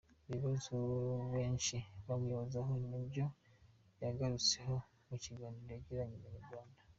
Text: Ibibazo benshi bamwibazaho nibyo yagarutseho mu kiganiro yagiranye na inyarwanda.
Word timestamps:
Ibibazo 0.29 0.73
benshi 1.33 1.77
bamwibazaho 2.07 2.71
nibyo 2.89 3.25
yagarutseho 4.01 4.75
mu 5.07 5.15
kiganiro 5.23 5.71
yagiranye 5.75 6.17
na 6.21 6.29
inyarwanda. 6.39 6.79